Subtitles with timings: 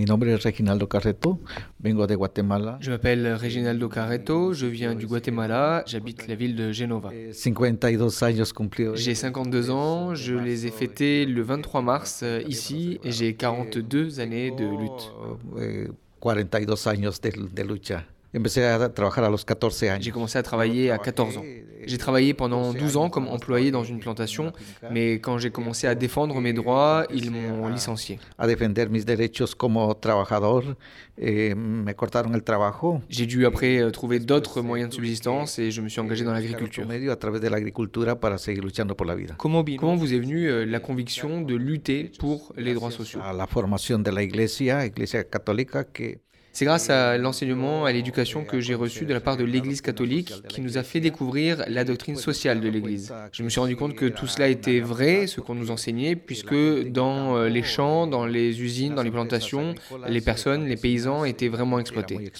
[0.00, 1.40] mi nombre es Reginaldo Carreto,
[1.78, 2.78] vengo de Guatemala.
[2.80, 7.10] Je m'appelle Reginaldo Carreto, je viens du Guatemala, j'habite la ville de Genova.
[7.32, 8.96] 52 años cumplidos.
[8.96, 14.20] J'ai 52 ans, je les ai fêtés le 23 mars euh, ici et j'ai 42
[14.20, 15.12] années de lutte.
[15.60, 15.88] Eh,
[16.18, 18.02] 42 años de, de lucha.
[18.32, 20.04] Empecé a trabajar a los 14 años.
[20.04, 21.44] J'ai commencé à travailler à 14 ans.
[21.84, 24.52] J'ai travaillé pendant 12 ans comme employé dans une plantation,
[24.92, 28.20] mais quand j'ai commencé à défendre mes droits, ils m'ont licencié.
[28.38, 30.76] A defender mis derechos como trabajador,
[31.16, 33.00] eh, me cortaron el trabajo.
[33.08, 36.32] J'ai dû après euh, trouver d'autres moyens de subsistance et je me suis engagé dans
[36.32, 36.86] l'agriculture.
[36.86, 39.34] Medio a través de para seguir luchando por la vida.
[39.38, 43.20] Comment, comment vous est venue euh, la conviction de lutter pour les droits sociaux?
[43.36, 46.20] La formación de la iglesia, iglesia católica, que
[46.52, 50.32] C'est grâce à l'enseignement, à l'éducation que j'ai reçu de la part de l'Église catholique
[50.48, 53.12] qui nous a fait découvrir la doctrine sociale de l'Église.
[53.32, 56.54] Je me suis rendu compte que tout cela était vrai, ce qu'on nous enseignait, puisque
[56.88, 59.74] dans euh, les champs, dans les usines, dans les plantations,
[60.08, 62.32] les personnes, les paysans étaient vraiment exploités.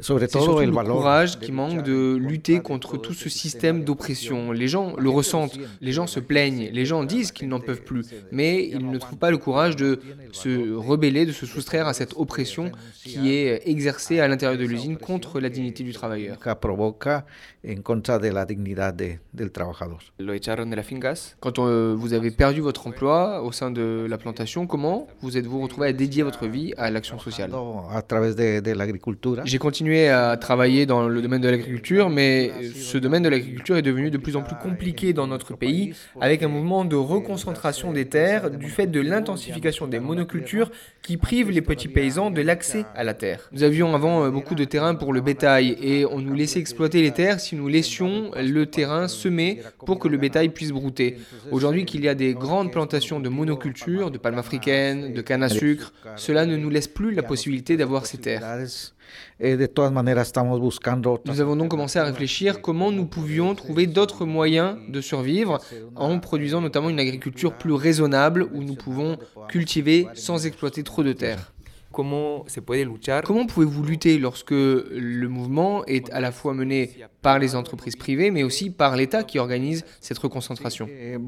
[0.00, 4.52] C'est surtout le courage qui manque de lutter contre tout ce système d'oppression.
[4.52, 8.04] Les gens le ressentent, les gens se plaignent, les gens disent qu'ils n'en peuvent plus,
[8.32, 10.00] mais ils ne trouvent pas le courage de
[10.32, 12.72] se rebeller, de se soustraire à cette oppression
[13.04, 16.38] qui est exercée à l'intérieur de l'usine contre la dignité du travailleur.
[16.38, 17.24] que provoca
[17.68, 19.98] en contra de la dignidad de- del trabajador.
[20.18, 21.34] Lo echaron de la fingas.
[21.40, 25.60] Quand euh, vous avez perdu votre emploi au sein de la plantation, comment vous êtes-vous
[25.60, 27.50] retrouvé à dédier votre vie à l'action sociale?
[29.44, 33.82] J'ai continué à travailler dans le domaine de l'agriculture, mais ce domaine de l'agriculture est
[33.82, 38.06] devenu de plus en plus compliqué dans notre pays, avec un mouvement de reconcentration des
[38.06, 40.70] terres du fait de l'intensification des monocultures
[41.02, 43.48] qui privent les petits paysans de l'accès à la terre.
[43.52, 47.02] Nous avions avant euh, beaucoup de terrain pour le bétail et on nous laissait exploiter
[47.02, 51.18] les terres si nous laissions le terrain semé pour que le bétail puisse brouter.
[51.50, 55.48] Aujourd'hui qu'il y a des grandes plantations de monoculture, de palmes africaines, de canne à
[55.48, 58.42] sucre, cela ne nous laisse plus la possibilité d'avoir ces terres.
[59.40, 65.58] Nous avons donc commencé à réfléchir comment nous pouvions trouver d'autres moyens de survivre
[65.96, 69.16] en produisant notamment une agriculture plus raisonnable où nous pouvons
[69.48, 71.52] cultiver sans exploiter trop de terre.
[71.90, 73.24] ¿Cómo se puede luchar?
[73.24, 76.90] Comment pouvez-vous lutter lorsque le mouvement est à la fois mené
[77.22, 80.86] par les entreprises privées mais aussi par l'État qui organise cette reconcentration?
[80.90, 81.18] Eh, eh,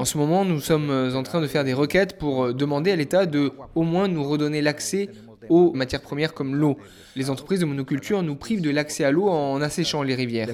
[0.00, 2.92] En ce moment, nous sommes euh, en train de faire des requêtes pour euh, demander
[2.92, 5.08] à l'État de au moins nous redonner l'accès
[5.48, 6.78] aux matières premières comme l'eau.
[7.16, 10.48] Les entreprises de monoculture nous privent de l'accès à l'eau en asséchant les rivières.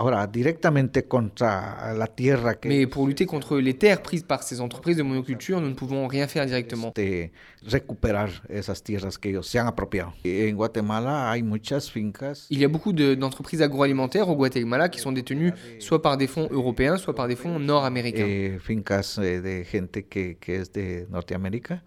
[0.00, 4.58] Ahora, directamente contra la tierra que Mais pour lutter contre les terres prises par ces
[4.62, 6.90] entreprises de monoculture, nous ne pouvons rien faire directement.
[6.96, 7.30] de
[7.66, 10.14] recuperar esas tierras que ellos se han apropiado.
[10.24, 15.00] En Guatemala hay muchas fincas Il y a beaucoup de- d'entreprises agroalimentaires au Guatemala qui
[15.00, 18.24] sont détenues soit par des fonds européens, soit par des fonds nord-américains.
[18.26, 21.82] eh, fincas eh, de gente que, que es de Norteamérica.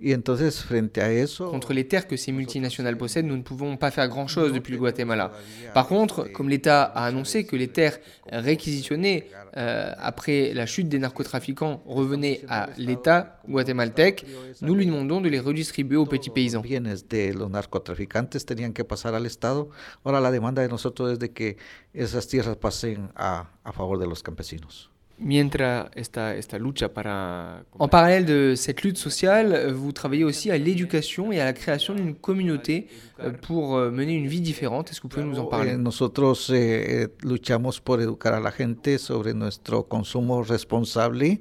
[0.00, 4.78] Contre les terres que ces multinationales possèdent, nous ne pouvons pas faire grand-chose depuis le
[4.78, 5.32] Guatemala.
[5.74, 7.98] Par contre, comme l'État a annoncé que les terres
[8.30, 14.24] réquisitionnées euh, après la chute des narcotrafiquants revenaient à l'État guatémaltèque,
[14.62, 16.62] nous lui demandons de les redistribuer aux petits paysans.
[16.70, 19.70] bienes de los narcotraficantes tenían que pasar al Estado.
[20.04, 21.56] Ahora la demanda de nosotros es de que
[21.92, 24.90] esas tierras pasen a, a favor de los campesinos.
[25.22, 27.62] Mientras esta, esta lucha para...
[27.78, 31.94] En parallèle de cette lutte sociale, vous travaillez aussi à l'éducation et à la création
[31.94, 32.86] d'une communauté
[33.20, 34.90] euh, pour euh, mener une vie différente.
[34.90, 35.76] Est-ce que vous pouvez nous en Eh, parler?
[35.76, 41.38] nosotros eh, eh, luchamos por educar a la gente sobre nuestro consumo responsable,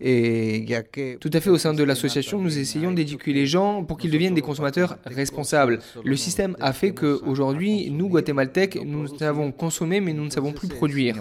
[0.00, 3.96] eh, que Tout à fait, au sein de l'association, nous essayons d'éduquer les gens pour
[3.96, 5.78] qu'ils deviennent des consommateurs responsables.
[6.04, 10.68] Le système a fait qu'aujourd'hui, nous, Guatémaltèques, nous savons consommer, mais nous ne savons plus
[10.68, 11.16] produire.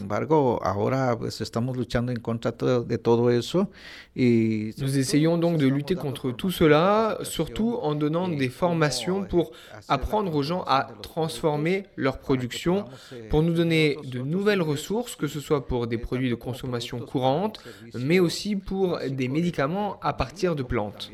[4.18, 9.52] Nous essayons donc de lutter contre tout cela, surtout en donnant des formations pour
[9.88, 12.86] apprendre aux gens à transformer leur production,
[13.30, 17.62] pour nous donner de nouvelles ressources, que ce soit pour des produits de consommation courante,
[17.98, 21.12] mais aussi pour des médicaments à partir de plantes.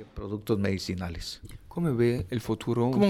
[1.70, 1.94] Comment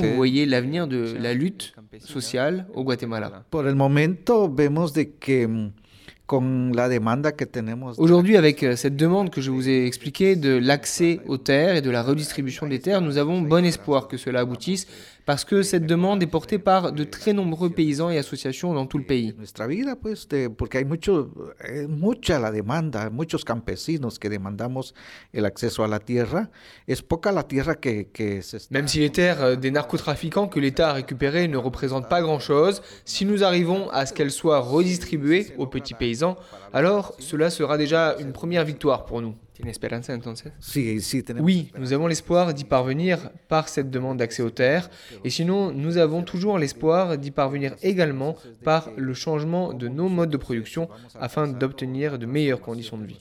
[0.02, 3.44] vous voyez l'avenir de la lutte sociale au Guatemala?
[3.54, 3.58] Mm,
[7.98, 11.82] Aujourd'hui, avec euh, cette demande que je vous ai expliquée de l'accès aux terres et
[11.82, 14.88] de la redistribution des terres, nous avons bon espoir que cela aboutisse
[15.26, 18.98] parce que cette demande est portée par de très nombreux paysans et associations dans tout
[18.98, 19.34] le pays.
[19.38, 21.32] Nuestra vida, pues, de- porque hay mucho,
[21.88, 24.94] mucha la demanda, muchos campesinos que demandamos
[25.34, 26.50] el acceso a la tierra.
[26.88, 28.74] Es poca la tierra que, que se está...
[28.78, 32.82] Même si les terres euh, des narcotrafiquants que l'État a récupérées ne représentent pas grand-chose,
[33.06, 36.36] si nous arrivons à ce qu'elles soient redistribuées aux petits paysans,
[36.74, 39.36] alors cela sera déjà une première victoire pour nous.
[41.42, 44.90] Oui, nous avons l'espoir d'y parvenir par cette demande d'accès aux terres,
[45.24, 50.30] et sinon nous avons toujours l'espoir d'y parvenir également par le changement de nos modes
[50.30, 53.20] de production afin d'obtenir de meilleures conditions de vie.